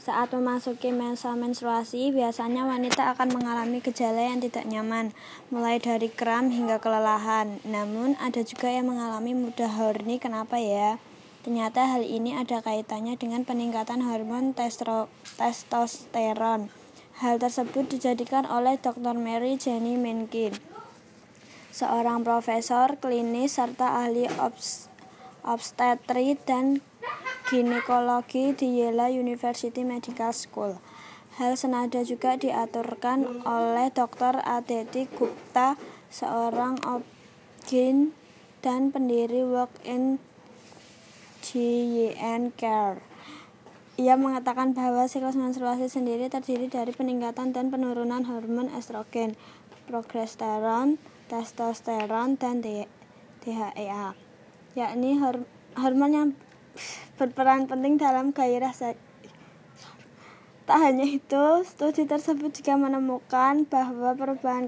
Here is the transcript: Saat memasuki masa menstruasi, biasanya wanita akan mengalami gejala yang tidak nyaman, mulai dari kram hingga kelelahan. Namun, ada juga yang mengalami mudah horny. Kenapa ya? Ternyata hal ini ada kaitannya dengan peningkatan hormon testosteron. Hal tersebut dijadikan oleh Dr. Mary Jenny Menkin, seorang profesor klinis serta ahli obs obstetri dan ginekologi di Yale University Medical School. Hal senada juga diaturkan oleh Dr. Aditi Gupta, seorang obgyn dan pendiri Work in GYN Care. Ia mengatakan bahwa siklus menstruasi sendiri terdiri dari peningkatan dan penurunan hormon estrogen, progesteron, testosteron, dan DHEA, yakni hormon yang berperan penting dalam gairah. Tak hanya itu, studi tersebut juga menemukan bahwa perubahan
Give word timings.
Saat 0.00 0.32
memasuki 0.32 0.96
masa 0.96 1.36
menstruasi, 1.36 2.08
biasanya 2.08 2.64
wanita 2.64 3.12
akan 3.12 3.36
mengalami 3.36 3.84
gejala 3.84 4.32
yang 4.32 4.40
tidak 4.40 4.64
nyaman, 4.64 5.12
mulai 5.52 5.76
dari 5.76 6.08
kram 6.08 6.48
hingga 6.48 6.80
kelelahan. 6.80 7.60
Namun, 7.68 8.16
ada 8.16 8.40
juga 8.40 8.72
yang 8.72 8.88
mengalami 8.88 9.36
mudah 9.36 9.68
horny. 9.68 10.16
Kenapa 10.16 10.56
ya? 10.56 10.96
Ternyata 11.44 11.84
hal 11.84 12.08
ini 12.08 12.32
ada 12.32 12.64
kaitannya 12.64 13.20
dengan 13.20 13.44
peningkatan 13.44 14.00
hormon 14.00 14.56
testosteron. 14.56 16.72
Hal 17.20 17.36
tersebut 17.36 17.92
dijadikan 17.92 18.48
oleh 18.48 18.80
Dr. 18.80 19.20
Mary 19.20 19.60
Jenny 19.60 20.00
Menkin, 20.00 20.56
seorang 21.76 22.24
profesor 22.24 22.96
klinis 22.96 23.60
serta 23.60 24.00
ahli 24.00 24.24
obs 24.40 24.88
obstetri 25.44 26.40
dan 26.48 26.80
ginekologi 27.50 28.54
di 28.54 28.78
Yale 28.78 29.10
University 29.10 29.82
Medical 29.82 30.30
School. 30.30 30.78
Hal 31.34 31.58
senada 31.58 31.98
juga 32.06 32.38
diaturkan 32.38 33.42
oleh 33.42 33.90
Dr. 33.90 34.38
Aditi 34.38 35.10
Gupta, 35.10 35.74
seorang 36.14 36.78
obgyn 36.86 38.14
dan 38.62 38.94
pendiri 38.94 39.42
Work 39.42 39.82
in 39.82 40.22
GYN 41.42 42.54
Care. 42.54 43.02
Ia 43.98 44.14
mengatakan 44.14 44.70
bahwa 44.70 45.10
siklus 45.10 45.34
menstruasi 45.34 45.90
sendiri 45.90 46.30
terdiri 46.30 46.70
dari 46.70 46.94
peningkatan 46.94 47.50
dan 47.50 47.74
penurunan 47.74 48.30
hormon 48.30 48.70
estrogen, 48.78 49.34
progesteron, 49.90 51.02
testosteron, 51.26 52.38
dan 52.38 52.62
DHEA, 52.62 54.14
yakni 54.78 55.18
hormon 55.74 56.12
yang 56.14 56.30
berperan 57.20 57.68
penting 57.68 58.00
dalam 58.00 58.32
gairah. 58.32 58.72
Tak 60.64 60.78
hanya 60.80 61.04
itu, 61.04 61.44
studi 61.68 62.08
tersebut 62.08 62.48
juga 62.56 62.80
menemukan 62.80 63.68
bahwa 63.68 64.16
perubahan 64.16 64.64